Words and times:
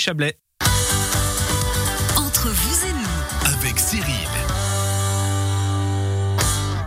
Chablais. 0.00 0.38
Entre 2.16 2.48
vous 2.48 2.86
et 2.86 2.92
nous, 2.92 3.54
avec 3.54 3.78
Cyril. 3.78 4.29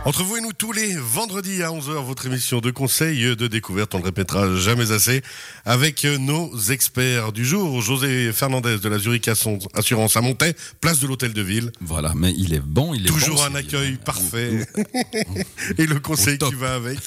Entre 0.06 0.22
vous 0.22 0.36
et 0.36 0.42
nous 0.42 0.52
tous 0.52 0.72
les 0.72 0.94
vendredis 0.96 1.62
à 1.62 1.68
11h, 1.70 2.04
votre 2.04 2.26
émission 2.26 2.60
de 2.60 2.70
conseil, 2.70 3.34
de 3.36 3.46
découverte, 3.46 3.94
on 3.94 3.98
le 4.00 4.04
répétera 4.04 4.54
jamais 4.54 4.92
assez, 4.92 5.22
avec 5.64 6.04
nos 6.04 6.54
experts 6.60 7.32
du 7.32 7.42
jour. 7.42 7.80
José 7.80 8.30
Fernandez 8.34 8.76
de 8.80 8.88
la 8.90 8.98
Zurich 8.98 9.28
Assurance 9.28 10.16
à 10.16 10.20
Montaix, 10.20 10.54
place 10.82 11.00
de 11.00 11.06
l'hôtel 11.06 11.32
de 11.32 11.40
ville. 11.40 11.72
Voilà, 11.80 12.12
mais 12.14 12.34
il 12.36 12.52
est 12.52 12.60
bon, 12.60 12.92
il 12.92 13.06
est 13.06 13.08
Toujours 13.08 13.36
bon, 13.36 13.44
un 13.44 13.54
accueil 13.54 13.96
parfait. 13.96 14.66
et 15.78 15.86
le 15.86 15.98
conseil 16.00 16.36
qui 16.36 16.54
va 16.54 16.74
avec. 16.74 16.98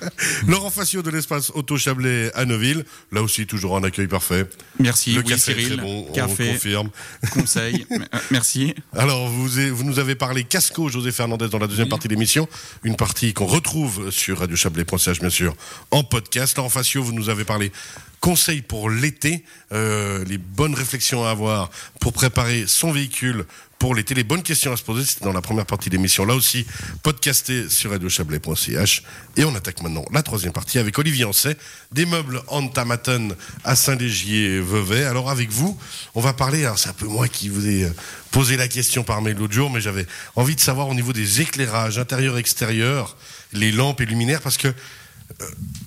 Laurent 0.46 0.70
Facio 0.70 1.02
de 1.02 1.10
l'espace 1.10 1.50
Auto 1.52 1.76
Chablais 1.76 2.30
à 2.36 2.44
Neuville. 2.44 2.84
Là 3.10 3.22
aussi, 3.22 3.48
toujours 3.48 3.76
un 3.76 3.82
accueil 3.82 4.06
parfait. 4.06 4.46
Merci, 4.78 5.14
Le 5.14 5.22
oui, 5.22 5.30
café 5.30 5.50
est 5.50 5.54
Cyril. 5.54 5.66
très 5.78 5.82
bon, 5.84 6.06
on 6.08 6.12
confirme. 6.28 6.90
conseil. 7.32 7.86
Euh, 7.96 8.18
Merci. 8.30 8.74
Alors, 8.92 9.28
vous, 9.28 9.48
vous 9.48 9.84
nous 9.84 9.98
avez 9.98 10.14
parlé 10.14 10.44
Casco, 10.44 10.88
José 10.88 11.12
Fernandez, 11.12 11.48
dans 11.48 11.58
la 11.58 11.66
deuxième 11.66 11.88
partie 11.88 12.08
de 12.08 12.12
l'émission. 12.12 12.35
Une 12.84 12.96
partie 12.96 13.32
qu'on 13.32 13.46
retrouve 13.46 14.10
sur 14.10 14.38
radiochablais.ch, 14.38 15.20
bien 15.20 15.30
sûr, 15.30 15.54
en 15.90 16.04
podcast. 16.04 16.56
Laurent 16.56 16.68
Facio, 16.68 17.02
vous 17.02 17.12
nous 17.12 17.28
avez 17.28 17.44
parlé 17.44 17.72
conseils 18.20 18.62
pour 18.62 18.90
l'été, 18.90 19.44
euh, 19.72 20.24
les 20.24 20.38
bonnes 20.38 20.74
réflexions 20.74 21.24
à 21.24 21.30
avoir 21.30 21.70
pour 22.00 22.12
préparer 22.12 22.66
son 22.66 22.92
véhicule 22.92 23.46
pour 23.86 23.94
l'été, 23.94 24.14
les 24.14 24.24
bonnes 24.24 24.42
questions 24.42 24.72
à 24.72 24.76
se 24.76 24.82
poser. 24.82 25.04
C'était 25.04 25.24
dans 25.24 25.32
la 25.32 25.40
première 25.40 25.64
partie 25.64 25.90
de 25.90 25.94
l'émission. 25.94 26.24
Là 26.24 26.34
aussi, 26.34 26.66
podcasté 27.04 27.68
sur 27.68 27.92
radiochablais.ch. 27.92 29.04
Et 29.36 29.44
on 29.44 29.54
attaque 29.54 29.80
maintenant 29.80 30.04
la 30.10 30.24
troisième 30.24 30.52
partie 30.52 30.80
avec 30.80 30.98
Olivier 30.98 31.24
Ancet, 31.24 31.56
des 31.92 32.04
meubles 32.04 32.42
Antamaton 32.48 33.28
à 33.62 33.76
Saint-Légier-Vevey. 33.76 35.04
Alors, 35.04 35.30
avec 35.30 35.50
vous, 35.50 35.78
on 36.16 36.20
va 36.20 36.32
parler, 36.32 36.64
alors 36.64 36.80
c'est 36.80 36.88
un 36.88 36.94
peu 36.94 37.06
moi 37.06 37.28
qui 37.28 37.48
vous 37.48 37.64
ai 37.68 37.84
euh, 37.84 37.90
posé 38.32 38.56
la 38.56 38.66
question 38.66 39.04
par 39.04 39.22
mail 39.22 39.36
l'autre 39.36 39.54
jour, 39.54 39.70
mais 39.70 39.80
j'avais 39.80 40.06
envie 40.34 40.56
de 40.56 40.60
savoir 40.60 40.88
au 40.88 40.94
niveau 40.94 41.12
des 41.12 41.40
éclairages 41.42 42.00
intérieur-extérieur, 42.00 43.16
les 43.52 43.70
lampes 43.70 44.00
et 44.00 44.06
luminaires, 44.06 44.42
parce 44.42 44.56
que 44.56 44.74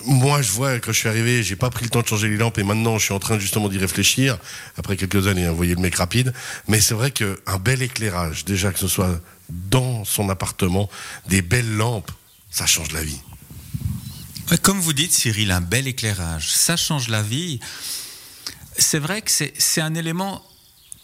moi, 0.05 0.41
je 0.41 0.51
vois, 0.51 0.79
quand 0.79 0.91
je 0.91 0.99
suis 0.99 1.09
arrivé, 1.09 1.43
j'ai 1.43 1.55
pas 1.55 1.69
pris 1.69 1.83
le 1.83 1.89
temps 1.89 2.01
de 2.01 2.07
changer 2.07 2.29
les 2.29 2.37
lampes 2.37 2.57
et 2.57 2.63
maintenant, 2.63 2.97
je 2.97 3.05
suis 3.05 3.13
en 3.13 3.19
train 3.19 3.39
justement 3.39 3.69
d'y 3.69 3.77
réfléchir, 3.77 4.37
après 4.77 4.97
quelques 4.97 5.27
années, 5.27 5.45
hein, 5.45 5.51
vous 5.51 5.57
voyez 5.57 5.75
le 5.75 5.81
mec 5.81 5.95
rapide. 5.95 6.33
Mais 6.67 6.79
c'est 6.79 6.93
vrai 6.93 7.11
qu'un 7.11 7.57
bel 7.59 7.81
éclairage, 7.81 8.45
déjà 8.45 8.71
que 8.71 8.79
ce 8.79 8.87
soit 8.87 9.19
dans 9.49 10.05
son 10.05 10.29
appartement, 10.29 10.89
des 11.27 11.41
belles 11.41 11.75
lampes, 11.75 12.11
ça 12.49 12.65
change 12.65 12.91
la 12.91 13.03
vie. 13.03 13.19
Comme 14.61 14.79
vous 14.79 14.93
dites, 14.93 15.11
Cyril, 15.11 15.51
un 15.51 15.61
bel 15.61 15.87
éclairage, 15.87 16.49
ça 16.51 16.75
change 16.75 17.07
la 17.07 17.21
vie. 17.21 17.59
C'est 18.77 18.99
vrai 18.99 19.21
que 19.21 19.29
c'est 19.29 19.81
un 19.81 19.93
élément 19.93 20.43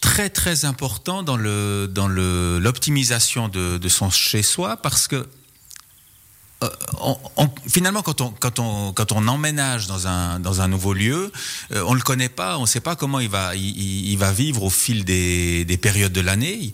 très 0.00 0.30
très 0.30 0.64
important 0.64 1.22
dans 1.22 1.36
le 1.36 1.88
dans 1.90 2.08
le 2.08 2.58
l'optimisation 2.58 3.48
de, 3.48 3.78
de 3.78 3.88
son 3.88 4.10
chez 4.10 4.42
soi 4.42 4.76
parce 4.76 5.08
que 5.08 5.16
euh, 5.16 5.24
on- 7.00 7.18
on- 7.36 7.48
finalement, 7.68 8.02
quand 8.02 8.20
on, 8.20 8.30
quand, 8.30 8.58
on, 8.58 8.92
quand 8.92 9.12
on 9.12 9.26
emménage 9.28 9.86
dans 9.86 10.06
un, 10.06 10.40
dans 10.40 10.60
un 10.60 10.68
nouveau 10.68 10.92
lieu, 10.94 11.32
euh, 11.72 11.82
on 11.86 11.92
ne 11.92 11.96
le 11.98 12.02
connaît 12.02 12.28
pas, 12.28 12.58
on 12.58 12.62
ne 12.62 12.66
sait 12.66 12.80
pas 12.80 12.96
comment 12.96 13.20
il 13.20 13.28
va, 13.28 13.54
il, 13.54 13.62
il- 13.62 14.10
il 14.12 14.18
va 14.18 14.32
vivre 14.32 14.62
au 14.62 14.70
fil 14.70 15.04
des, 15.04 15.64
des 15.64 15.76
périodes 15.76 16.12
de 16.12 16.20
l'année. 16.20 16.72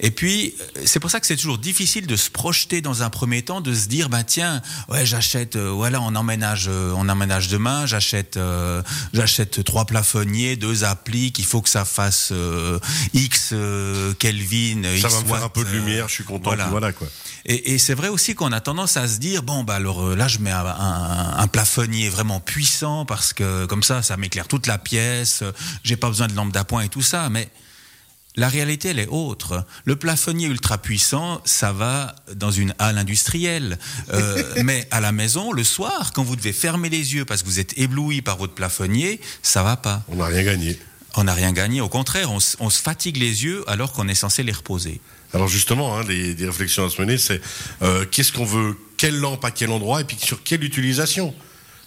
Et 0.00 0.10
puis, 0.10 0.54
euh, 0.76 0.82
c'est 0.86 1.00
pour 1.00 1.10
ça 1.10 1.20
que 1.20 1.26
c'est 1.26 1.36
toujours 1.36 1.58
difficile 1.58 2.06
de 2.06 2.16
se 2.16 2.30
projeter 2.30 2.80
dans 2.80 3.02
un 3.02 3.10
premier 3.10 3.42
temps, 3.42 3.60
de 3.60 3.74
se 3.74 3.86
dire, 3.86 4.08
bah 4.08 4.24
tiens, 4.24 4.62
ouais, 4.88 5.04
j'achète, 5.06 5.56
euh, 5.56 5.68
voilà, 5.70 6.00
on 6.00 6.14
emménage, 6.14 6.66
euh, 6.68 6.92
on 6.96 7.08
emménage 7.08 7.48
demain, 7.48 7.86
j'achète, 7.86 8.36
euh, 8.36 8.82
j'achète 9.12 9.62
trois 9.64 9.84
plafonniers, 9.84 10.56
deux 10.56 10.84
applis, 10.84 11.32
qu'il 11.32 11.44
faut 11.44 11.60
que 11.62 11.68
ça 11.68 11.84
fasse 11.84 12.30
euh, 12.32 12.78
X 13.14 13.50
euh, 13.52 14.14
Kelvin, 14.14 14.82
Ça 14.84 14.94
X 14.94 15.02
va 15.14 15.20
me 15.22 15.26
faire 15.26 15.44
un 15.44 15.48
peu 15.48 15.64
de 15.64 15.68
euh, 15.68 15.72
lumière, 15.72 16.08
je 16.08 16.14
suis 16.14 16.24
content, 16.24 16.50
voilà. 16.70 16.92
quoi. 16.92 17.06
Et, 17.46 17.72
et 17.74 17.78
c'est 17.78 17.94
vrai 17.94 18.08
aussi 18.08 18.34
qu'on 18.34 18.52
a 18.52 18.60
tendance 18.60 18.96
à 18.96 19.08
se 19.08 19.16
dire 19.18 19.29
bon 19.38 19.64
bah 19.64 19.76
alors 19.76 20.02
euh, 20.08 20.16
là 20.16 20.28
je 20.28 20.38
mets 20.38 20.50
un, 20.50 20.64
un- 20.66 21.38
un 21.38 21.46
plafonnier 21.46 22.08
vraiment 22.08 22.40
puissant 22.40 23.04
parce 23.04 23.32
que 23.32 23.66
comme 23.66 23.82
ça 23.82 24.02
ça 24.02 24.16
m'éclaire 24.16 24.48
toute 24.48 24.66
la 24.66 24.78
pièce, 24.78 25.42
euh, 25.42 25.52
j'ai 25.84 25.96
pas 25.96 26.08
besoin 26.08 26.26
de 26.26 26.34
lampe 26.34 26.52
d'appoint 26.52 26.82
et 26.82 26.88
tout 26.88 27.02
ça, 27.02 27.28
mais 27.30 27.48
la 28.36 28.48
réalité, 28.48 28.90
elle 28.90 29.00
est 29.00 29.08
autre. 29.08 29.66
Le 29.84 29.96
plafonnier 29.96 30.46
ultra 30.46 30.78
puissant, 30.78 31.40
ça 31.44 31.72
va 31.72 32.14
dans 32.36 32.52
une 32.52 32.74
halle 32.78 32.96
industrielle. 32.96 33.76
Euh, 34.12 34.42
mais 34.64 34.86
à 34.92 35.00
la 35.00 35.10
maison, 35.10 35.52
le 35.52 35.64
soir, 35.64 36.12
quand 36.14 36.22
vous 36.22 36.36
devez 36.36 36.52
fermer 36.52 36.88
les 36.90 37.14
yeux 37.14 37.24
parce 37.24 37.42
que 37.42 37.48
vous 37.48 37.58
êtes 37.58 37.76
ébloui 37.76 38.22
par 38.22 38.36
votre 38.36 38.54
plafonnier, 38.54 39.20
ça 39.42 39.64
va 39.64 39.76
pas. 39.76 40.04
On 40.08 40.14
n'a 40.16 40.26
rien 40.26 40.44
gagné. 40.44 40.78
On 41.16 41.24
n'a 41.24 41.34
rien 41.34 41.50
gagné. 41.52 41.80
Au 41.80 41.88
contraire, 41.88 42.30
on 42.30 42.38
se 42.70 42.80
fatigue 42.80 43.16
les 43.16 43.42
yeux 43.42 43.64
alors 43.68 43.92
qu'on 43.92 44.06
est 44.06 44.14
censé 44.14 44.44
les 44.44 44.52
reposer. 44.52 45.00
Alors 45.32 45.48
justement, 45.48 45.96
hein, 45.96 46.04
des 46.04 46.46
réflexions 46.46 46.84
à 46.84 46.90
se 46.90 47.00
mener, 47.00 47.18
c'est 47.18 47.40
euh, 47.82 48.04
qu'est-ce 48.10 48.32
qu'on 48.32 48.44
veut, 48.44 48.76
quelle 48.96 49.18
lampe 49.18 49.44
à 49.44 49.50
quel 49.50 49.70
endroit, 49.70 50.00
et 50.00 50.04
puis 50.04 50.16
sur 50.18 50.42
quelle 50.42 50.64
utilisation? 50.64 51.34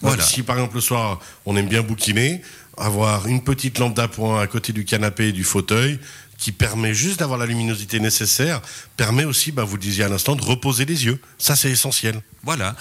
Voilà. 0.01 0.23
Si 0.23 0.43
par 0.43 0.57
exemple 0.57 0.75
le 0.75 0.81
soir, 0.81 1.19
on 1.45 1.55
aime 1.55 1.67
bien 1.67 1.81
bouquiner, 1.81 2.41
avoir 2.77 3.27
une 3.27 3.41
petite 3.41 3.79
lampe 3.79 3.95
d'appoint 3.95 4.41
à 4.41 4.47
côté 4.47 4.73
du 4.73 4.85
canapé 4.85 5.29
et 5.29 5.31
du 5.31 5.43
fauteuil, 5.43 5.99
qui 6.37 6.51
permet 6.51 6.93
juste 6.93 7.19
d'avoir 7.19 7.39
la 7.39 7.45
luminosité 7.45 7.99
nécessaire, 7.99 8.61
permet 8.97 9.23
aussi, 9.23 9.51
bah, 9.51 9.63
vous 9.63 9.75
le 9.75 9.81
disiez 9.81 10.03
à 10.03 10.09
l'instant, 10.09 10.35
de 10.35 10.43
reposer 10.43 10.85
les 10.85 11.05
yeux. 11.05 11.19
Ça, 11.37 11.55
c'est 11.55 11.71
essentiel. 11.71 12.21
Voilà. 12.43 12.75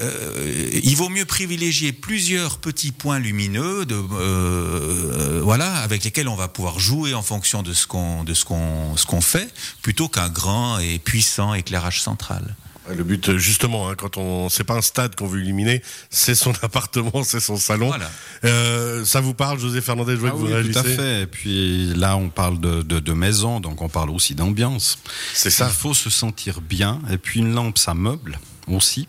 Euh, 0.00 0.70
il 0.82 0.96
vaut 0.96 1.08
mieux 1.08 1.24
privilégier 1.24 1.92
plusieurs 1.92 2.58
petits 2.58 2.92
points 2.92 3.18
lumineux, 3.18 3.86
de, 3.86 3.94
euh, 3.94 5.40
voilà, 5.42 5.76
avec 5.76 6.02
lesquels 6.04 6.28
on 6.28 6.34
va 6.34 6.48
pouvoir 6.48 6.80
jouer 6.80 7.14
en 7.14 7.22
fonction 7.22 7.62
de 7.62 7.72
ce 7.72 7.86
qu'on 7.86 8.24
ce 8.26 9.06
qu'on 9.06 9.20
fait, 9.20 9.52
plutôt 9.82 10.08
qu'un 10.08 10.28
grand 10.28 10.78
et 10.78 10.98
puissant 10.98 11.54
éclairage 11.54 12.02
central. 12.02 12.56
Le 12.90 13.02
but, 13.02 13.36
justement, 13.38 13.88
hein, 13.88 13.94
quand 13.96 14.18
on, 14.18 14.48
c'est 14.50 14.64
pas 14.64 14.74
un 14.74 14.82
stade 14.82 15.14
qu'on 15.16 15.26
veut 15.26 15.40
illuminer, 15.40 15.82
c'est 16.10 16.34
son 16.34 16.52
appartement, 16.62 17.22
c'est 17.24 17.40
son 17.40 17.56
salon. 17.56 17.86
Voilà. 17.88 18.10
Euh, 18.44 19.04
ça 19.04 19.20
vous 19.20 19.32
parle, 19.34 19.58
José 19.58 19.80
Fernandez, 19.80 20.12
je 20.12 20.18
vois 20.18 20.30
Ah 20.30 20.32
que 20.32 20.36
vous 20.38 20.46
réagissez. 20.46 20.72
tout 20.72 20.78
à 20.80 20.82
fait. 20.84 21.22
Et 21.22 21.26
puis 21.26 21.86
là, 21.94 22.16
on 22.16 22.28
parle 22.28 22.60
de, 22.60 22.82
de, 22.82 23.00
de 23.00 23.12
maison, 23.12 23.60
donc 23.60 23.80
on 23.80 23.88
parle 23.88 24.10
aussi 24.10 24.34
d'ambiance. 24.34 24.98
C'est 25.32 25.50
ça. 25.50 25.66
Il 25.68 25.74
faut 25.74 25.94
se 25.94 26.10
sentir 26.10 26.60
bien. 26.60 27.00
Et 27.10 27.16
puis 27.16 27.40
une 27.40 27.54
lampe, 27.54 27.78
ça 27.78 27.94
meuble 27.94 28.38
aussi. 28.66 29.08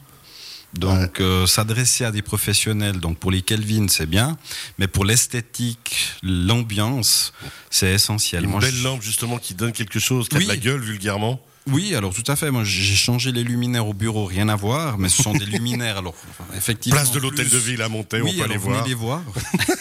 Donc 0.74 1.22
euh, 1.22 1.46
s'adresser 1.48 2.04
à 2.04 2.12
des 2.12 2.22
professionnels, 2.22 3.00
donc 3.00 3.18
pour 3.18 3.32
les 3.32 3.42
Kelvin, 3.42 3.88
c'est 3.88 4.06
bien, 4.08 4.38
mais 4.78 4.88
pour 4.88 5.06
l'esthétique, 5.06 5.96
l'ambiance, 6.22 7.32
c'est 7.70 7.94
essentiel. 7.94 8.44
Une 8.44 8.50
Moi, 8.50 8.60
belle 8.60 8.76
je- 8.76 8.84
lampe, 8.84 9.02
justement, 9.02 9.38
qui 9.38 9.54
donne 9.54 9.72
quelque 9.72 10.00
chose, 10.00 10.28
qui 10.28 10.36
a 10.36 10.40
de 10.40 10.48
la 10.48 10.58
gueule, 10.58 10.82
vulgairement. 10.82 11.40
Oui, 11.68 11.96
alors 11.96 12.14
tout 12.14 12.24
à 12.28 12.36
fait. 12.36 12.52
Moi, 12.52 12.64
j'ai 12.64 12.96
changé 12.96 13.32
les 13.32 13.44
luminaires 13.44 13.88
au 13.88 13.94
bureau, 13.94 14.26
rien 14.26 14.50
à 14.50 14.56
voir, 14.56 14.98
mais 14.98 15.10
ce 15.10 15.24
sont 15.24 15.34
des 15.34 15.46
luminaires. 15.56 15.98
Alors, 15.98 16.14
effectivement. 16.56 17.00
Place 17.00 17.12
de 17.12 17.20
l'hôtel 17.20 17.50
de 17.50 17.58
ville 17.58 17.82
à 17.82 17.90
Montaix, 17.90 18.22
Oui, 18.22 18.34
on 18.36 18.38
peut 18.38 18.44
alors 18.52 18.58
voir. 18.60 18.88
les 18.88 18.94
voir. 18.94 19.22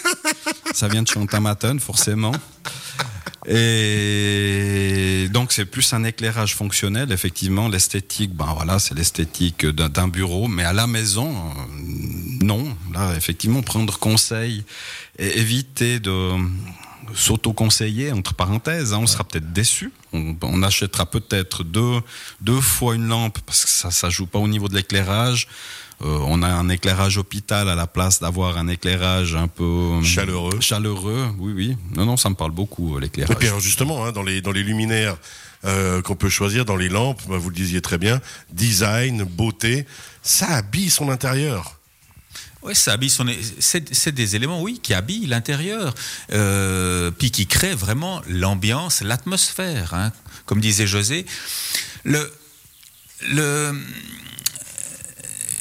Ça 0.75 0.89
vient 0.89 1.03
de 1.03 1.09
Chantamaton, 1.09 1.78
forcément. 1.78 2.33
Et 3.47 5.28
donc 5.31 5.53
c'est 5.53 5.67
plus 5.67 5.93
un 5.93 6.03
éclairage 6.05 6.55
fonctionnel, 6.55 7.12
effectivement. 7.12 7.69
L'esthétique, 7.69 8.34
ben 8.34 8.53
voilà, 8.56 8.78
c'est 8.78 8.95
l'esthétique 8.95 9.66
d'un 9.66 9.91
d'un 9.91 10.09
bureau, 10.09 10.49
mais 10.49 10.65
à 10.65 10.72
la 10.72 10.87
maison, 10.87 11.31
euh, 11.37 12.41
non. 12.43 12.75
Là, 12.95 13.15
effectivement, 13.16 13.61
prendre 13.62 13.99
conseil 13.99 14.65
et 15.19 15.39
éviter 15.41 16.01
de 16.01 16.33
s'auto-conseiller, 17.15 18.12
entre 18.12 18.34
parenthèses, 18.34 18.92
hein, 18.92 18.98
on 19.03 19.06
sera 19.06 19.25
peut-être 19.25 19.53
déçu. 19.53 19.92
On, 20.12 20.37
on 20.42 20.62
achètera 20.62 21.06
peut-être 21.06 21.65
deux, 21.65 22.00
deux 22.41 22.60
fois 22.60 22.94
une 22.94 23.09
lampe 23.09 23.38
parce 23.47 23.65
que 23.65 23.70
ça, 23.70 23.91
ça 23.91 24.10
joue 24.10 24.26
pas 24.26 24.38
au 24.38 24.48
niveau 24.48 24.69
de 24.69 24.75
l'éclairage. 24.75 25.48
Euh, 26.03 26.19
on 26.26 26.42
a 26.42 26.48
un 26.48 26.69
éclairage 26.69 27.19
hôpital 27.19 27.69
à 27.69 27.75
la 27.76 27.87
place 27.87 28.20
d'avoir 28.20 28.59
un 28.59 28.66
éclairage 28.69 29.37
un 29.37 29.47
peu 29.47 29.65
euh, 29.65 30.03
Chaleureux. 30.03 30.59
Chaleureux, 30.60 31.28
oui, 31.38 31.53
oui. 31.54 31.76
Non, 31.97 32.04
non, 32.04 32.16
ça 32.16 32.28
me 32.31 32.34
parle 32.34 32.50
beaucoup 32.50 32.94
euh, 32.94 32.98
Et 32.98 33.03
l'éclairage. 33.03 33.36
puis 33.39 33.48
alors 33.48 33.60
justement, 33.60 34.04
hein, 34.04 34.10
dans, 34.12 34.22
les, 34.24 34.41
dans 34.41 34.50
les 34.50 34.65
luminaires 34.65 35.16
euh, 35.65 36.03
qu'on 36.03 36.16
peut 36.16 36.28
choisir, 36.28 36.65
dans 36.65 36.77
les 36.77 36.89
lampes, 36.89 37.22
bah, 37.28 37.39
vous 37.39 37.48
le 37.48 37.54
disiez 37.54 37.80
très 37.80 37.97
bien, 37.97 38.21
design, 38.53 39.22
beauté, 39.22 39.86
ça 40.22 40.48
habille 40.48 40.91
son 40.91 41.10
intérieur. 41.10 41.73
Oui, 42.65 42.75
ça 42.75 42.93
habille 42.93 43.11
son. 43.11 43.27
C'est 43.61 44.13
des 44.13 44.37
éléments, 44.37 44.63
oui, 44.63 44.81
qui 44.83 44.95
habillent 44.95 45.27
l'intérieur, 45.27 45.95
euh, 46.33 47.11
puis 47.11 47.31
qui 47.31 47.47
créent 47.47 47.75
vraiment 47.75 48.22
l'ambiance, 48.27 49.03
l'atmosphère. 49.03 49.93
hein. 49.93 50.13
Comme 50.47 50.61
disait 50.61 50.87
José, 50.87 51.27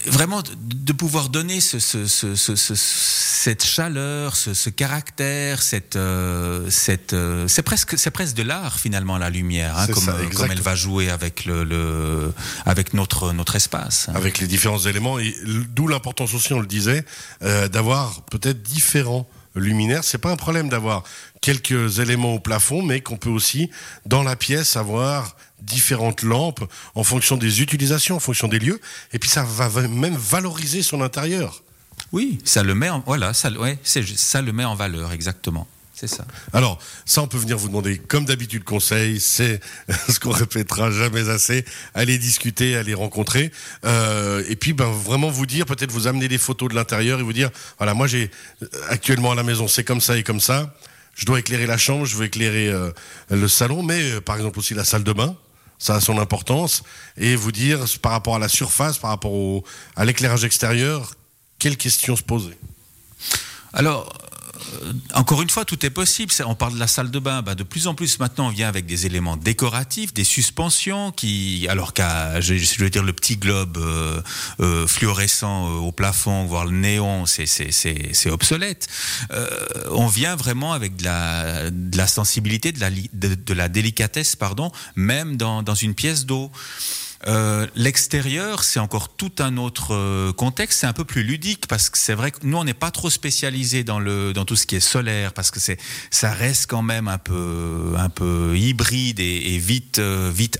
vraiment 0.06 0.42
de, 0.42 0.94
pouvoir 0.94 1.30
donner 1.30 1.60
ce, 1.62 1.80
ce- 1.80 2.06
ce- 2.08 2.36
ce- 2.36 2.56
ce- 2.56 2.74
cette 2.76 3.64
chaleur, 3.66 4.36
ce, 4.36 4.54
ce 4.54 4.70
caractère, 4.70 5.62
cette, 5.62 5.96
euh, 5.96 6.70
cette, 6.70 7.14
euh, 7.14 7.48
c'est 7.48 7.62
presque, 7.64 7.98
c'est 7.98 8.12
presque 8.12 8.36
de 8.36 8.44
l'art 8.44 8.80
finalement 8.80 9.18
la 9.18 9.30
lumière, 9.30 9.78
hein, 9.78 9.88
comme, 9.88 10.04
ça, 10.04 10.12
euh, 10.16 10.30
comme 10.30 10.52
elle 10.52 10.62
va 10.62 10.76
jouer 10.76 11.10
avec 11.10 11.46
le, 11.46 11.64
le- 11.64 12.34
avec 12.66 12.94
notre 12.94 13.34
notre 13.34 13.56
espace. 13.56 14.08
hein. 14.10 14.14
avec 14.16 14.40
les 14.40 14.48
différents 14.48 14.80
éléments, 14.80 15.20
et 15.20 15.36
d'où 15.70 15.88
l'importance 15.88 16.34
aussi, 16.34 16.54
on 16.54 16.60
le 16.60 16.68
disait, 16.68 17.06
euh, 17.44 17.68
d'avoir 17.68 18.22
peut-être 18.24 18.62
différents 18.62 19.28
luminaire. 19.56 20.04
C'est 20.04 20.18
pas 20.18 20.32
un 20.32 20.36
problème 20.36 20.68
d'avoir 20.68 21.04
quelques 21.40 22.00
éléments 22.00 22.34
au 22.34 22.40
plafond, 22.40 22.82
mais 22.82 23.02
qu'on 23.02 23.18
peut 23.18 23.30
aussi 23.30 23.70
dans 24.08 24.24
la 24.24 24.36
pièce 24.36 24.76
avoir 24.78 25.36
différentes 25.64 26.24
lampes 26.24 26.64
en 26.96 27.04
fonction 27.04 27.38
des 27.38 27.62
utilisations, 27.62 28.16
en 28.16 28.20
fonction 28.20 28.48
des 28.48 28.60
lieux, 28.60 28.80
et 29.14 29.20
puis 29.20 29.30
ça 29.30 29.44
va 29.44 29.70
même 29.88 30.16
valoriser 30.16 30.84
son 30.84 31.02
intérieur. 31.02 31.64
Oui, 32.12 32.40
ça 32.44 32.64
le 32.64 32.76
met 32.76 32.90
en 32.90 33.02
voilà, 33.06 33.34
ça, 33.34 33.52
ouais, 33.52 33.78
ça 33.84 34.42
le 34.42 34.54
met 34.54 34.66
en 34.66 34.76
valeur 34.76 35.12
exactement. 35.12 35.68
C'est 35.96 36.08
ça. 36.08 36.26
Alors, 36.54 36.80
ça, 37.06 37.22
on 37.22 37.28
peut 37.28 37.38
venir 37.38 37.58
vous 37.58 37.68
demander, 37.68 38.00
comme 38.00 38.26
d'habitude, 38.26 38.64
conseil, 38.64 39.20
c'est 39.20 39.62
ce 40.10 40.20
qu'on 40.20 40.32
répétera 40.32 40.92
jamais 40.92 41.30
assez, 41.30 41.64
allez 41.94 42.18
discuter, 42.18 42.76
allez 42.76 42.96
rencontrer, 42.96 43.52
euh, 43.86 44.44
et 44.50 44.56
puis 44.56 44.74
ben, 44.74 44.92
vraiment 44.92 45.30
vous 45.30 45.46
dire, 45.46 45.66
peut-être 45.66 45.92
vous 45.92 46.08
amener 46.08 46.28
des 46.28 46.40
photos 46.40 46.70
de 46.70 46.76
l'intérieur 46.76 47.20
et 47.20 47.24
vous 47.24 47.32
dire, 47.32 47.52
voilà, 47.78 47.94
moi 47.94 48.08
j'ai 48.08 48.32
actuellement 48.90 49.32
à 49.32 49.36
la 49.36 49.44
maison, 49.44 49.68
c'est 49.68 49.84
comme 49.84 50.02
ça 50.02 50.18
et 50.18 50.24
comme 50.24 50.40
ça, 50.40 50.76
je 51.16 51.26
dois 51.26 51.40
éclairer 51.40 51.68
la 51.68 51.78
chambre, 51.78 52.06
je 52.06 52.18
veux 52.18 52.26
éclairer 52.26 52.70
euh, 52.70 52.92
le 53.30 53.48
salon, 53.48 53.84
mais 53.84 54.14
euh, 54.14 54.20
par 54.20 54.36
exemple 54.36 54.58
aussi 54.60 54.74
la 54.74 54.84
salle 54.84 55.04
de 55.04 55.14
bain, 55.14 55.38
ça 55.84 55.96
a 55.96 56.00
son 56.00 56.18
importance, 56.18 56.82
et 57.18 57.36
vous 57.36 57.52
dire 57.52 57.84
par 58.02 58.14
rapport 58.14 58.38
à 58.38 58.40
la 58.40 58.48
surface, 58.48 58.98
par 58.98 59.10
rapport 59.10 59.34
au, 59.34 59.66
à 59.98 60.06
l'éclairage 60.06 60.46
extérieur, 60.46 61.12
quelles 61.60 61.76
questions 61.76 62.16
se 62.16 62.24
poser? 62.24 62.58
Alors, 63.74 64.18
encore 65.14 65.42
une 65.42 65.50
fois, 65.50 65.66
tout 65.66 65.86
est 65.86 65.90
possible. 65.90 66.32
On 66.46 66.56
parle 66.56 66.74
de 66.74 66.80
la 66.80 66.88
salle 66.88 67.12
de 67.12 67.20
bain. 67.20 67.42
Bah, 67.42 67.56
de 67.56 67.64
plus 67.64 67.88
en 67.88 67.96
plus 67.96 68.20
maintenant, 68.20 68.48
on 68.48 68.50
vient 68.50 68.68
avec 68.68 68.86
des 68.86 69.06
éléments 69.06 69.38
décoratifs, 69.38 70.14
des 70.14 70.24
suspensions 70.24 71.12
qui, 71.12 71.68
alors 71.70 71.94
qu'à, 71.94 72.42
je, 72.42 72.54
veux 72.80 72.90
dire, 72.90 73.04
le 73.04 73.14
petit 73.14 73.38
globe 73.38 73.78
euh, 73.78 74.22
euh, 74.60 74.88
fluorescent 74.88 75.70
au 75.78 75.92
plafond, 75.92 76.46
voire 76.46 76.66
le 76.66 76.72
néon, 76.72 77.26
c'est 77.26 78.30
obsolète. 78.30 78.88
on 79.92 80.08
vient 80.08 80.36
vraiment 80.36 80.74
avec 80.74 80.96
de 80.96 81.04
la, 81.04 81.70
de 81.70 81.98
la 81.98 82.08
sensibilité, 82.08 82.72
de 82.72 82.80
la, 82.80 82.90
de, 82.90 83.54
la 83.54 83.70
délicatesse, 83.70 84.36
pardon, 84.36 84.72
même 84.96 85.38
dans, 85.38 85.64
dans 85.64 85.76
une 85.76 85.94
pièce 85.94 86.26
d'eau. 86.26 86.52
Euh, 87.28 87.68
l'extérieur, 87.76 88.64
c'est 88.64 88.80
encore 88.80 89.10
tout 89.10 89.32
un 89.40 89.58
autre 89.58 89.94
euh, 89.94 90.34
contexte. 90.34 90.80
C'est 90.80 90.88
un 90.88 90.94
peu 90.94 91.06
plus 91.06 91.24
ludique 91.24 91.68
parce 91.68 91.90
que 91.90 91.98
c'est 91.98 92.14
vrai 92.14 92.32
que 92.32 92.40
nous, 92.44 92.58
on 92.58 92.64
n'est 92.64 92.74
pas 92.74 92.92
trop 92.92 93.10
spécialisé 93.10 93.84
dans 93.84 94.00
le 94.00 94.34
dans 94.34 94.46
tout 94.46 94.56
ce 94.56 94.66
qui 94.66 94.76
est 94.76 94.82
solaire 94.82 95.34
parce 95.34 95.52
que 95.52 95.60
c'est 95.60 95.78
ça 96.12 96.32
reste 96.32 96.68
quand 96.68 96.82
même 96.82 97.08
un 97.08 97.18
peu 97.18 97.94
un 97.98 98.10
peu 98.10 98.58
hybride 98.58 99.20
et, 99.20 99.58
vite 99.58 100.00
euh, 100.00 100.32
vite 100.34 100.58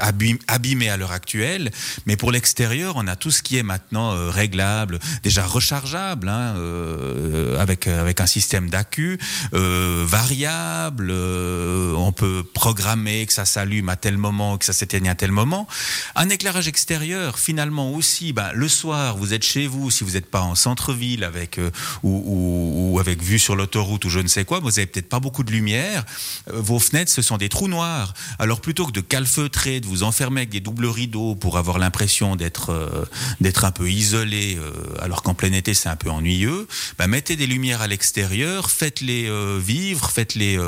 abîmé 0.48 0.90
à 0.90 0.98
l'heure 0.98 1.12
actuelle. 1.12 1.72
Mais 2.06 2.16
pour 2.16 2.32
l'extérieur, 2.32 2.94
on 2.96 3.08
a 3.08 3.16
tout 3.16 3.32
ce 3.32 3.44
qui 3.44 3.58
est 3.58 3.64
maintenant 3.64 4.14
réglable, 4.30 5.00
déjà 5.24 5.46
rechargeable, 5.46 6.30
hein, 6.30 6.56
avec 7.60 7.88
avec 7.88 8.22
un 8.22 8.26
système 8.26 8.70
d'accu 8.70 9.20
variable. 9.52 11.12
on 11.12 12.12
peut 12.12 12.44
programmer 12.54 13.26
que 13.26 13.34
ça 13.34 13.46
s'allume 13.46 13.90
à 13.90 13.96
tel 13.96 14.18
moment, 14.18 14.58
que 14.58 14.66
ça 14.66 14.74
s'éteigne 14.74 15.10
à 15.10 15.16
tel 15.16 15.32
moment. 15.32 15.68
Un 16.16 16.30
extérieur, 16.62 17.40
finalement 17.40 17.92
aussi, 17.92 18.34
bah, 18.34 18.52
le 18.54 18.68
soir, 18.68 19.18
vous 19.18 19.34
êtes 19.34 19.44
chez 19.44 19.68
vous, 19.68 19.92
si 19.92 20.04
vous 20.04 20.12
n'êtes 20.12 20.30
pas 20.30 20.42
en 20.42 20.56
centre-ville 20.56 21.24
avec 21.24 21.58
euh, 21.58 21.72
ou, 22.04 22.98
avec 23.00 23.22
vue 23.22 23.40
sur 23.40 23.56
l'autoroute 23.56 24.06
ou 24.06 24.10
je 24.10 24.20
ne 24.20 24.28
sais 24.28 24.46
quoi, 24.46 24.60
vous 24.60 24.80
avez 24.80 24.86
peut-être 24.86 25.10
pas 25.10 25.20
beaucoup 25.20 25.44
de 25.44 25.52
lumière. 25.52 26.06
Euh, 26.50 26.60
vos 26.62 26.80
fenêtres, 26.80 27.12
ce 27.12 27.22
sont 27.22 27.38
des 27.38 27.50
trous 27.50 27.68
noirs. 27.68 28.14
Alors 28.40 28.62
plutôt 28.62 28.86
que 28.86 28.92
de 28.92 29.02
calfeutrer, 29.02 29.80
de 29.80 29.88
vous 29.88 30.04
enfermer 30.04 30.42
avec 30.42 30.50
des 30.50 30.60
doubles 30.60 30.86
rideaux 30.86 31.36
pour 31.36 31.58
avoir 31.58 31.80
l'impression 31.80 32.36
d'être 32.36 32.70
euh, 32.70 33.06
d'être 33.42 33.66
un 33.66 33.72
peu 33.72 33.90
isolé, 33.90 34.58
alors 35.02 35.24
qu'en 35.24 35.34
plein 35.34 35.52
été 35.52 35.74
c'est 35.74 35.90
un 35.90 35.96
peu 35.96 36.10
ennuyeux, 36.10 36.68
bah, 36.98 37.08
mettez 37.08 37.36
des 37.36 37.48
lumières 37.48 37.82
à 37.82 37.88
l'extérieur, 37.88 38.70
faites-les 38.70 39.30
vivre, 39.60 40.10
faites-les 40.10 40.60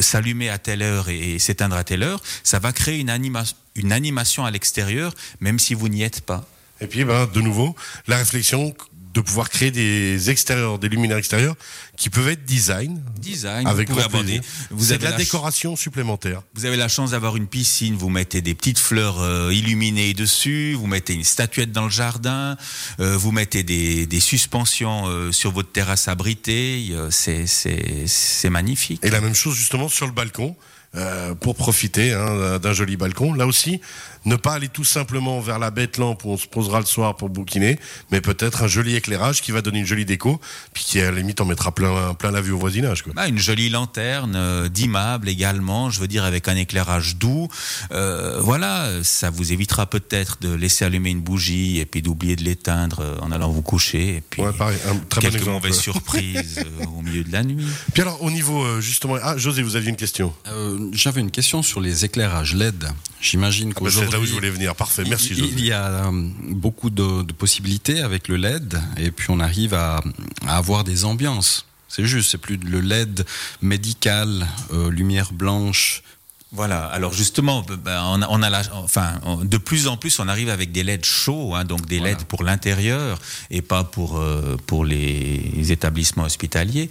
s'allumer 0.00 0.48
à 0.48 0.58
telle 0.58 0.82
heure 0.82 1.08
et 1.08 1.38
s'éteindre 1.38 1.76
à 1.76 1.84
telle 1.84 2.02
heure. 2.02 2.20
Ça 2.42 2.58
va 2.58 2.72
créer 2.72 2.98
une 2.98 3.10
animation 3.10 3.56
une 3.76 3.92
animation 3.92 4.44
à 4.44 4.50
l'extérieur, 4.50 5.14
même 5.40 5.58
si 5.58 5.74
vous 5.74 5.88
n'y 5.88 6.02
êtes 6.02 6.20
pas. 6.20 6.44
Et 6.80 6.86
puis, 6.86 7.04
ben, 7.04 7.26
de 7.26 7.40
nouveau, 7.40 7.74
la 8.06 8.16
réflexion 8.16 8.74
de 9.16 9.22
pouvoir 9.22 9.48
créer 9.48 9.70
des 9.70 10.28
extérieurs, 10.28 10.78
des 10.78 10.90
luminaires 10.90 11.16
extérieurs 11.16 11.54
qui 11.96 12.10
peuvent 12.10 12.28
être 12.28 12.44
design. 12.44 13.02
Design. 13.18 13.66
Avec 13.66 13.88
vous 13.88 13.96
pouvez 14.10 14.42
Vous 14.70 14.92
avez 14.92 14.98
de 14.98 15.04
la, 15.04 15.12
décoration 15.12 15.74
supplémentaire. 15.74 16.42
Vous 16.54 16.66
avez 16.66 16.76
la 16.76 16.88
chance 16.88 17.12
d'avoir 17.12 17.34
une 17.34 17.46
piscine, 17.46 17.96
vous 17.96 18.10
mettez 18.10 18.42
des 18.42 18.54
petites 18.54 18.78
fleurs 18.78 19.20
euh, 19.20 19.54
illuminées 19.54 20.12
dessus, 20.12 20.74
vous 20.74 20.86
mettez 20.86 21.14
une 21.14 21.24
statuette 21.24 21.72
dans 21.72 21.84
le 21.84 21.90
jardin, 21.90 22.58
euh, 23.00 23.16
vous 23.16 23.32
mettez 23.32 23.62
des, 23.62 24.04
des 24.04 24.20
suspensions 24.20 25.06
euh, 25.06 25.32
sur 25.32 25.50
votre 25.50 25.72
terrasse 25.72 26.08
abritée. 26.08 26.94
c'est 27.10 27.46
c'est 27.46 28.50
magnifique. 28.50 29.02
Et 29.02 29.08
la 29.08 29.22
même 29.22 29.34
chose 29.34 29.56
justement 29.56 29.88
sur 29.88 30.06
le 30.06 30.12
balcon. 30.12 30.54
Euh, 30.96 31.34
pour 31.34 31.56
profiter 31.56 32.12
hein, 32.12 32.58
d'un 32.58 32.72
joli 32.72 32.96
balcon. 32.96 33.34
Là 33.34 33.46
aussi, 33.46 33.80
ne 34.26 34.34
pas 34.34 34.54
aller 34.54 34.68
tout 34.68 34.84
simplement 34.84 35.40
vers 35.40 35.58
la 35.58 35.70
bête 35.70 35.98
lampe 35.98 36.24
où 36.24 36.30
on 36.30 36.36
se 36.36 36.48
posera 36.48 36.80
le 36.80 36.86
soir 36.86 37.16
pour 37.16 37.30
bouquiner, 37.30 37.78
mais 38.10 38.20
peut-être 38.20 38.64
un 38.64 38.66
joli 38.66 38.96
éclairage 38.96 39.40
qui 39.40 39.52
va 39.52 39.62
donner 39.62 39.78
une 39.78 39.86
jolie 39.86 40.04
déco, 40.04 40.40
puis 40.74 40.84
qui 40.84 41.00
à 41.00 41.12
la 41.12 41.18
limite 41.18 41.40
en 41.40 41.44
mettra 41.44 41.72
plein, 41.72 42.12
plein 42.14 42.32
la 42.32 42.40
vue 42.40 42.52
au 42.52 42.58
voisinage. 42.58 43.02
Quoi. 43.02 43.12
Bah, 43.14 43.28
une 43.28 43.38
jolie 43.38 43.68
lanterne 43.68 44.34
euh, 44.34 44.68
d'immeuble 44.68 45.28
également, 45.28 45.90
je 45.90 46.00
veux 46.00 46.08
dire 46.08 46.24
avec 46.24 46.48
un 46.48 46.56
éclairage 46.56 47.16
doux. 47.16 47.48
Euh, 47.92 48.40
voilà, 48.40 48.90
ça 49.04 49.30
vous 49.30 49.52
évitera 49.52 49.86
peut-être 49.86 50.38
de 50.40 50.52
laisser 50.52 50.84
allumer 50.84 51.10
une 51.10 51.20
bougie 51.20 51.78
et 51.78 51.86
puis 51.86 52.02
d'oublier 52.02 52.34
de 52.34 52.42
l'éteindre 52.42 53.00
euh, 53.00 53.18
en 53.22 53.30
allant 53.30 53.50
vous 53.50 53.62
coucher. 53.62 54.16
Et 54.16 54.22
puis 54.28 54.42
ouais, 54.42 54.52
pareil, 54.52 54.78
un 54.88 54.96
très 55.08 55.20
quelques 55.20 55.44
bon 55.44 55.52
mauvaises 55.52 55.78
surprises 55.78 56.64
au 56.98 57.02
milieu 57.02 57.22
de 57.22 57.30
la 57.30 57.44
nuit. 57.44 57.64
Puis 57.92 58.02
alors 58.02 58.20
au 58.22 58.30
niveau 58.32 58.80
justement, 58.80 59.16
ah 59.22 59.36
José, 59.36 59.62
vous 59.62 59.76
aviez 59.76 59.90
une 59.90 59.96
question. 59.96 60.34
J'avais 60.92 61.20
une 61.20 61.30
question 61.30 61.62
sur 61.62 61.80
les 61.80 62.04
éclairages 62.04 62.54
LED. 62.54 62.88
J'imagine 63.20 63.72
ah, 63.74 63.78
qu'aujourd'hui 63.78 64.18
où 64.18 64.26
je 64.26 64.32
voulais 64.32 64.50
venir. 64.50 64.74
Parfait, 64.74 65.04
merci. 65.08 65.34
Il, 65.34 65.64
y 65.64 65.72
a 65.72 65.86
euh, 65.86 66.10
beaucoup 66.50 66.90
de, 66.90 67.22
possibilités 67.32 68.00
avec 68.00 68.28
le 68.28 68.36
LED, 68.36 68.80
et 68.96 69.10
puis 69.10 69.26
on 69.30 69.40
arrive 69.40 69.74
à, 69.74 70.00
avoir 70.46 70.84
des 70.84 71.04
ambiances. 71.04 71.66
C'est 71.88 72.04
juste, 72.04 72.30
c'est 72.30 72.38
plus 72.38 72.56
le 72.56 72.80
LED 72.80 73.24
médical, 73.62 74.46
euh, 74.72 74.90
lumière 74.90 75.32
blanche. 75.32 76.02
Voilà. 76.52 76.86
Alors 76.86 77.12
justement, 77.12 77.64
ben, 77.84 78.02
on 78.28 78.42
a, 78.42 78.62
enfin, 78.74 79.20
de 79.42 79.58
plus 79.58 79.88
en 79.88 79.96
plus, 79.96 80.18
on 80.20 80.28
arrive 80.28 80.48
avec 80.48 80.72
des 80.72 80.82
LED 80.82 81.04
chauds, 81.04 81.54
hein, 81.54 81.64
donc 81.64 81.86
des 81.86 81.98
LED 81.98 82.24
pour 82.24 82.44
l'intérieur 82.44 83.18
et 83.50 83.62
pas 83.62 83.84
pour 83.84 84.18
euh, 84.18 84.56
pour 84.66 84.84
les 84.84 85.72
établissements 85.72 86.24
hospitaliers. 86.24 86.88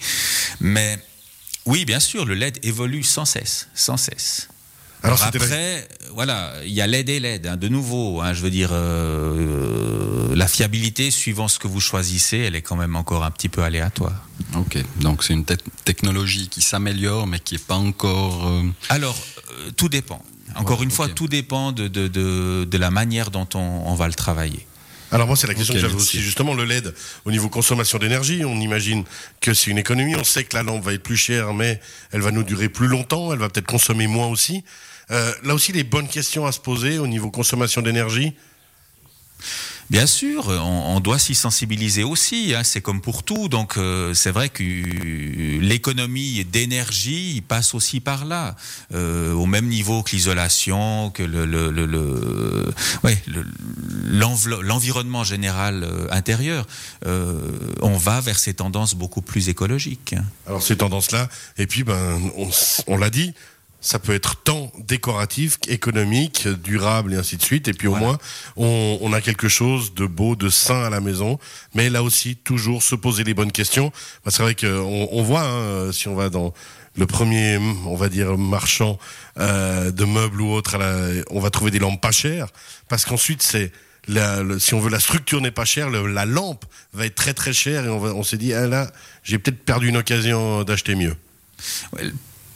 Mais 0.60 1.00
oui, 1.66 1.86
bien 1.86 2.00
sûr, 2.00 2.26
le 2.26 2.36
LED 2.36 2.60
évolue 2.64 3.04
sans 3.04 3.26
cesse, 3.26 3.68
sans 3.74 3.98
cesse. 3.98 4.50
Alors, 5.04 5.22
après, 5.24 5.88
voilà, 6.14 6.54
il 6.66 6.72
y 6.72 6.82
a 6.82 6.88
l'aide 6.88 7.10
et 7.10 7.20
l'aide. 7.20 7.46
Hein, 7.46 7.58
de 7.58 7.68
nouveau, 7.68 8.22
hein, 8.22 8.34
je 8.34 8.42
veux 8.42 8.50
dire, 8.50 8.70
euh, 8.72 10.34
la 10.36 10.48
fiabilité, 10.48 11.12
suivant 11.12 11.48
ce 11.48 11.60
que 11.60 11.68
vous 11.68 11.80
choisissez, 11.80 12.38
elle 12.40 12.56
est 12.56 12.62
quand 12.62 12.76
même 12.76 12.96
encore 12.96 13.24
un 13.24 13.32
petit 13.32 13.50
peu 13.50 13.62
aléatoire. 13.62 14.28
Ok, 14.56 14.78
donc 15.02 15.24
c'est 15.24 15.34
une 15.34 15.46
technologie 15.46 16.50
qui 16.50 16.62
s'améliore, 16.62 17.28
mais 17.28 17.40
qui 17.40 17.56
n'est 17.56 17.60
pas 17.60 17.76
encore. 17.76 18.48
Euh, 18.48 18.64
Alors, 18.90 19.18
euh, 19.52 19.72
tout 19.78 19.90
dépend. 19.90 20.24
Encore 20.56 20.82
une 20.84 20.92
fois, 20.92 21.10
tout 21.10 21.28
dépend 21.28 21.72
de, 21.72 21.88
de, 21.88 22.08
de, 22.08 22.78
la 22.78 22.90
manière 22.90 23.30
dont 23.30 23.48
on, 23.56 23.60
on 23.60 23.96
va 23.96 24.08
le 24.08 24.14
travailler. 24.14 24.66
Alors 25.16 25.28
moi, 25.28 25.38
c'est 25.38 25.48
la 25.48 25.54
question 25.54 25.74
que 25.74 25.80
j'avais 25.80 25.96
aussi. 25.96 26.20
Justement, 26.22 26.54
le 26.54 26.66
LED, 26.66 26.94
au 27.24 27.32
niveau 27.32 27.48
consommation 27.48 27.98
d'énergie, 27.98 28.44
on 28.44 28.60
imagine 28.60 29.06
que 29.40 29.54
c'est 29.54 29.72
une 29.72 29.78
économie. 29.78 30.14
On 30.18 30.26
sait 30.26 30.44
que 30.44 30.56
la 30.56 30.62
lampe 30.62 30.84
va 30.84 30.94
être 30.94 31.04
plus 31.04 31.16
chère, 31.16 31.54
mais 31.54 31.80
elle 32.12 32.20
va 32.20 32.32
nous 32.32 32.44
durer 32.44 32.68
plus 32.68 32.88
longtemps. 32.88 33.32
Elle 33.32 33.40
va 33.40 33.48
peut-être 33.48 33.66
consommer 33.66 34.08
moins 34.08 34.28
aussi. 34.28 34.66
Euh, 35.12 35.32
là 35.44 35.54
aussi, 35.54 35.72
les 35.72 35.86
bonnes 35.86 36.10
questions 36.10 36.46
à 36.46 36.52
se 36.52 36.60
poser 36.60 37.00
au 37.00 37.08
niveau 37.08 37.32
consommation 37.32 37.82
d'énergie. 37.82 38.34
Bien 39.90 40.08
sûr, 40.08 40.48
on, 40.48 41.00
doit 41.00 41.20
s'y 41.20 41.36
sensibiliser 41.36 42.04
aussi. 42.04 42.56
Hein, 42.56 42.64
c'est 42.64 42.82
comme 42.82 43.02
pour 43.02 43.22
tout. 43.22 43.50
Donc, 43.50 43.78
euh, 43.78 44.16
c'est 44.16 44.32
vrai 44.32 44.50
que 44.50 44.64
l'économie 44.64 46.44
d'énergie 46.46 47.44
passe 47.48 47.76
aussi 47.76 48.00
par 48.00 48.26
là, 48.26 48.56
euh, 48.94 49.32
au 49.34 49.46
même 49.46 49.68
niveau 49.68 50.02
que 50.02 50.12
l'isolation, 50.12 51.12
que 51.12 51.22
le, 51.22 51.46
le, 51.46 51.70
le, 51.70 52.74
ouais, 53.04 53.22
l'environnement 54.64 55.24
général 55.24 55.88
intérieur. 56.10 56.66
on 57.06 57.98
va 57.98 58.22
vers 58.22 58.40
ces 58.40 58.56
tendances 58.56 58.96
beaucoup 58.96 59.22
plus 59.22 59.50
écologiques. 59.50 60.16
Alors 60.48 60.64
ces 60.64 60.78
tendances-là, 60.78 61.30
et 61.58 61.68
puis 61.68 61.84
ben, 61.84 62.20
on, 62.38 62.50
on 62.88 62.98
l'a 62.98 63.10
dit, 63.10 63.34
ça 63.86 64.00
peut 64.00 64.16
être 64.16 64.36
tant 64.38 64.72
décoratif, 64.80 65.60
économique, 65.68 66.48
durable 66.48 67.14
et 67.14 67.18
ainsi 67.18 67.38
de 67.38 67.44
suite. 67.44 67.68
Et 67.68 67.74
puis 67.74 67.88
au 67.88 67.94
moins, 67.96 68.18
on, 68.58 69.14
a 69.14 69.22
quelque 69.22 69.48
chose 69.48 69.94
de 69.94 70.08
beau, 70.08 70.36
de 70.36 70.50
sain 70.50 70.84
à 70.84 70.90
la 70.90 71.02
maison. 71.02 71.38
Mais 71.76 71.92
là 71.92 72.02
aussi, 72.02 72.36
toujours 72.36 72.82
se 72.82 72.96
poser 72.96 73.24
les 73.24 73.36
bonnes 73.36 73.52
questions. 73.52 73.92
Bah, 74.26 74.32
c'est 74.32 74.42
vrai 74.42 74.56
qu'on 74.56 75.08
on 75.12 75.22
voit, 75.22 75.44
hein, 75.44 75.92
si 75.92 76.08
on 76.08 76.16
va 76.16 76.30
dans 76.30 76.52
le 76.98 77.06
premier, 77.06 77.58
on 77.86 77.96
va 77.96 78.10
dire, 78.10 78.38
marchand 78.40 78.98
euh, 79.38 79.92
de 79.92 80.04
meubles 80.06 80.42
ou 80.42 80.52
autre, 80.52 80.78
on 81.30 81.40
va 81.40 81.50
trouver 81.52 81.70
des 81.70 81.80
lampes 81.80 82.02
pas 82.02 82.12
chères. 82.12 82.48
Parce 82.90 83.06
qu'ensuite, 83.06 83.44
c'est 83.44 83.72
la, 84.08 84.42
le- 84.42 84.58
si 84.58 84.74
on 84.74 84.80
veut 84.80 84.90
la 84.90 85.00
structure 85.00 85.42
n'est 85.42 85.52
pas 85.52 85.66
chère, 85.66 85.92
le- 85.92 86.08
la 86.08 86.26
lampe 86.26 86.66
va 86.94 87.06
être 87.06 87.16
très 87.16 87.36
très 87.36 87.54
chère 87.54 87.86
et 87.86 87.90
on, 87.90 88.00
va- 88.00 88.14
on 88.16 88.24
s'est 88.24 88.38
dit 88.38 88.54
ah 88.54 88.66
là 88.68 88.90
j'ai 89.24 89.38
peut-être 89.40 89.64
perdu 89.64 89.90
une 89.90 89.98
occasion 89.98 90.64
d'acheter 90.64 90.96
mieux. 90.96 91.16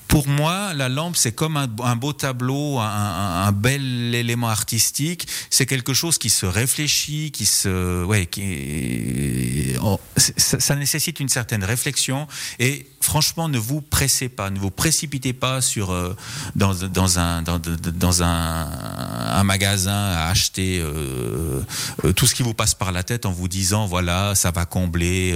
Pour 0.10 0.28
moi, 0.28 0.74
la 0.74 0.90
lampe, 0.90 1.16
c'est 1.16 1.34
comme 1.34 1.56
un, 1.56 1.96
beau 1.96 2.14
tableau, 2.14 2.80
un, 2.80 3.52
bel 3.52 4.14
élément 4.16 4.50
artistique. 4.50 5.28
C'est 5.52 5.68
quelque 5.68 5.94
chose 5.94 6.18
qui 6.18 6.32
se 6.32 6.48
réfléchit, 6.48 7.32
qui 7.32 7.46
se, 7.46 8.04
ouais, 8.04 8.26
qui, 8.26 9.76
c'est- 10.18 10.40
ça, 10.40 10.60
ça 10.60 10.76
nécessite 10.76 11.20
une 11.20 11.30
certaine 11.30 11.64
réflexion. 11.64 12.28
Et 12.58 12.88
franchement, 13.10 13.50
ne 13.50 13.58
vous 13.58 13.82
pressez 13.82 14.30
pas, 14.30 14.52
ne 14.52 14.60
vous 14.60 14.70
précipitez 14.70 15.34
pas 15.34 15.62
euh, 15.78 16.14
dans, 16.56 17.20
un 17.20 19.44
magasin 19.44 19.92
à 19.92 20.30
acheter 20.30 20.80
euh, 20.80 21.64
euh, 22.06 22.14
tout 22.14 22.28
ce 22.28 22.36
qui 22.36 22.44
vous 22.44 22.54
passe 22.54 22.76
par 22.76 22.92
la 22.92 23.02
tête 23.02 23.26
en 23.26 23.32
vous 23.32 23.48
disant 23.48 23.88
voilà, 23.88 24.36
ça 24.36 24.52
va 24.52 24.66
combler 24.66 25.36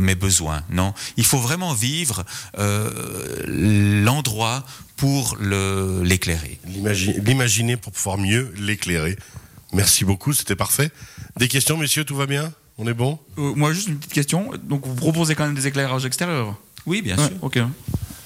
mes 0.00 0.14
besoins. 0.14 0.62
Non, 0.70 0.94
il 1.16 1.24
faut 1.24 1.40
vraiment 1.40 1.74
vivre 1.74 2.24
l'endroit 3.48 4.64
pour 4.96 5.36
l'éclairer. 5.40 6.60
L'imagi- 6.68 7.20
L'imaginer 7.20 7.76
pour 7.76 7.92
pouvoir 7.92 8.16
mieux 8.16 8.54
l'éclairer. 8.56 9.16
Merci 9.72 10.04
beaucoup, 10.04 10.32
c'était 10.32 10.54
parfait. 10.54 10.92
Des 11.36 11.48
questions, 11.48 11.76
messieurs, 11.76 12.04
tout 12.04 12.14
va 12.14 12.26
bien? 12.26 12.52
On 12.78 12.86
est 12.88 12.94
bon 12.94 13.18
Euh, 13.38 13.52
moi, 13.54 13.72
juste 13.72 13.88
une 13.88 13.98
petite 13.98 14.12
question. 14.12 14.50
Donc, 14.64 14.86
vous 14.86 14.94
proposez 14.94 15.34
quand 15.34 15.44
même 15.44 15.54
des 15.54 15.66
éclairages 15.66 16.04
extérieurs 16.06 16.54
Oui, 16.86 17.02
bien 17.02 17.16
Ouais, 17.16 17.26
sûr. 17.28 17.36
Ok. 17.42 17.56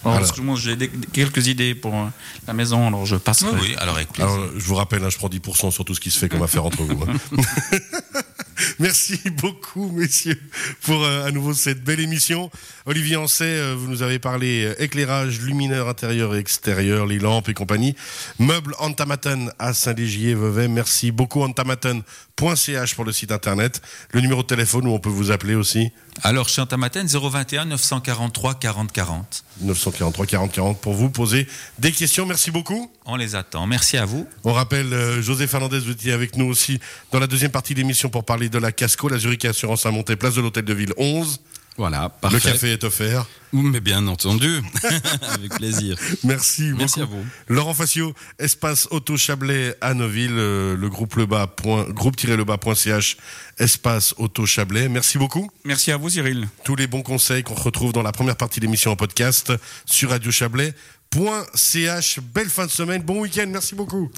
Alors, 0.05 0.21
parce 0.21 0.33
que 0.33 0.41
moi, 0.41 0.57
j'ai 0.57 0.75
des- 0.77 0.89
quelques 1.13 1.49
idées 1.49 1.75
pour 1.75 1.95
euh, 1.95 2.07
la 2.47 2.53
maison, 2.55 2.87
alors 2.87 3.05
je 3.05 3.17
passe. 3.17 3.43
Oui, 3.43 3.59
oui, 3.61 3.75
alors 3.79 3.97
avec 3.97 4.09
plaisir. 4.09 4.33
Alors, 4.33 4.47
je 4.57 4.65
vous 4.65 4.75
rappelle, 4.77 5.05
hein, 5.05 5.11
je 5.11 5.19
prends 5.19 5.29
10% 5.29 5.71
sur 5.71 5.85
tout 5.85 5.95
ce 5.95 6.01
qui 6.01 6.11
se 6.11 6.19
fait 6.19 6.29
comme 6.31 6.43
affaire 6.43 6.65
entre 6.65 6.83
vous. 6.83 7.03
hein. 7.03 7.37
Merci 8.79 9.19
beaucoup, 9.31 9.91
messieurs, 9.91 10.41
pour 10.83 11.05
euh, 11.05 11.27
à 11.27 11.31
nouveau 11.31 11.53
cette 11.53 11.83
belle 11.83 12.01
émission. 12.01 12.51
Olivier 12.87 13.17
Ancet, 13.17 13.45
euh, 13.45 13.75
vous 13.77 13.89
nous 13.89 14.03
avez 14.03 14.19
parlé 14.19 14.65
euh, 14.65 14.83
éclairage, 14.83 15.41
lumineur 15.41 15.89
intérieur 15.89 16.35
et 16.35 16.39
extérieur, 16.39 17.07
les 17.07 17.19
lampes 17.19 17.49
et 17.49 17.55
compagnie. 17.55 17.95
Meubles 18.39 18.75
Antamaten 18.79 19.53
à 19.59 19.75
Saint-Légier-Vevey. 19.75 20.69
Merci 20.69 21.13
beaucoup, 21.13 21.43
antamaten.ch 21.43 22.95
pour 22.95 23.05
le 23.05 23.13
site 23.13 23.33
internet. 23.33 23.81
Le 24.13 24.21
numéro 24.21 24.43
de 24.43 24.49
téléphone 24.49 24.87
où 24.87 24.91
on 24.91 24.99
peut 24.99 25.09
vous 25.09 25.31
appeler 25.31 25.55
aussi. 25.55 25.93
Alors, 26.23 26.49
Chantamaten 26.49 27.07
021 27.07 27.67
943 27.67 28.55
40 28.55 28.93
40. 28.93 29.45
943 29.61 30.27
40 30.27 30.53
40 30.53 30.81
pour 30.81 30.95
vous 30.95 31.11
poser 31.11 31.47
des 31.79 31.93
questions. 31.93 32.27
Merci 32.27 32.51
beaucoup. 32.51 32.91
On 33.07 33.17
les 33.17 33.35
attend. 33.35 33.67
Merci 33.67 33.97
à 33.97 34.05
vous. 34.05 34.27
On 34.45 34.53
rappelle, 34.53 34.93
euh, 34.93 35.23
José 35.23 35.47
Fernandez, 35.47 35.79
vous 35.79 35.93
étiez 35.93 36.13
avec 36.13 36.37
nous 36.37 36.47
aussi 36.47 36.81
dans 37.13 37.21
la 37.21 37.27
deuxième 37.27 37.51
partie 37.51 37.75
de 37.75 37.79
l'émission 37.79 38.09
pour 38.09 38.25
parler 38.25 38.49
de 38.49 38.59
la 38.59 38.73
Casco, 38.73 39.09
la 39.09 39.19
Zurich 39.19 39.45
Assurance 39.45 39.87
à 39.87 39.91
Monté, 39.91 40.17
place 40.17 40.35
de 40.35 40.41
l'Hôtel 40.41 40.65
de 40.65 40.75
Ville 40.75 40.93
11. 40.97 41.41
Voilà, 41.79 42.09
parfait. 42.09 42.37
Le 42.37 42.43
café 42.43 42.73
est 42.73 42.83
offert. 42.85 43.27
Mais 43.53 43.81
bien 43.81 44.07
entendu, 44.09 44.61
avec 45.33 45.55
plaisir. 45.55 45.97
Merci. 46.25 46.73
Merci 46.77 47.01
beaucoup. 47.01 47.15
à 47.15 47.19
vous. 47.19 47.25
Laurent 47.49 47.73
Facio, 47.73 48.13
espace 48.39 48.87
Auto 48.91 49.17
Chablais 49.17 49.75
à 49.81 49.95
Neuville, 49.95 50.35
euh, 50.37 50.77
le 50.77 50.89
groupe 50.91 51.15
lebas 51.15 51.47
point- 51.47 51.85
groupe-lebas.ch, 51.89 53.17
espace 53.59 54.15
Auto 54.19 54.45
Chablais. 54.45 54.89
Merci 54.91 55.17
beaucoup. 55.17 55.51
Merci 55.65 55.93
à 55.93 55.97
vous, 55.97 56.11
Cyril. 56.11 56.47
Tous 56.65 56.77
les 56.77 56.87
bons 56.89 57.01
conseils 57.03 57.43
qu'on 57.43 57.55
retrouve 57.55 57.93
dans 57.95 58.03
la 58.03 58.13
première 58.13 58.37
partie 58.37 58.61
de 58.61 58.67
l'émission 58.67 58.91
en 58.91 58.97
podcast 58.97 59.51
sur 59.87 60.11
radiochablais.ch. 60.11 62.21
Belle 62.35 62.51
fin 62.51 62.67
de 62.67 62.71
semaine, 62.71 63.01
bon 63.03 63.21
week-end, 63.21 63.47
merci 63.49 63.75
beaucoup. 63.75 64.11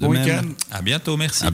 De 0.00 0.06
Bon 0.06 0.10
week-end. 0.10 0.42
À 0.72 0.82
bientôt. 0.82 1.16
Merci. 1.16 1.44
À 1.44 1.50
bientôt. 1.50 1.52